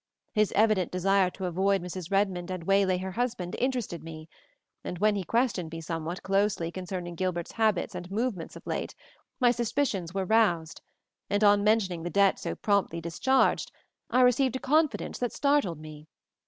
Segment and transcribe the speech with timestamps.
[0.33, 2.09] His evident desire to avoid Mrs.
[2.11, 4.27] Redmond and waylay her husband interested me,
[4.83, 8.95] and when he questioned me somewhat closely concerning Gilbert's habits and movements of late,
[9.39, 10.81] my suspicions were roused;
[11.29, 13.71] and on mentioning the debt so promptly discharged,
[14.09, 16.07] I received a confidence that startled me.